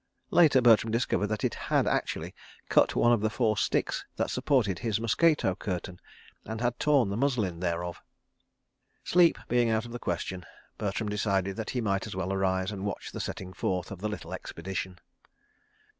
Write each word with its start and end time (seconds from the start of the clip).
(Later 0.31 0.61
Bertram 0.63 0.89
discovered 0.91 1.27
that 1.27 1.43
it 1.43 1.53
had 1.53 1.85
actually 1.85 2.33
cut 2.69 2.95
one 2.95 3.13
of 3.13 3.21
the 3.21 3.29
four 3.29 3.55
sticks 3.55 4.03
that 4.15 4.31
supported 4.31 4.79
his 4.79 4.99
mosquito 4.99 5.53
curtain, 5.53 5.99
and 6.43 6.59
had 6.59 6.79
torn 6.79 7.09
the 7.11 7.15
muslin 7.15 7.59
thereof.) 7.59 8.01
Sleep 9.03 9.37
being 9.47 9.69
out 9.69 9.85
of 9.85 9.91
the 9.91 9.99
question, 9.99 10.43
Bertram 10.79 11.07
decided 11.07 11.55
that 11.57 11.69
he 11.69 11.81
might 11.81 12.07
as 12.07 12.15
well 12.15 12.33
arise 12.33 12.71
and 12.71 12.83
watch 12.83 13.11
the 13.11 13.19
setting 13.19 13.53
forth 13.53 13.91
of 13.91 13.99
the 14.01 14.09
little 14.09 14.33
expedition. 14.33 14.97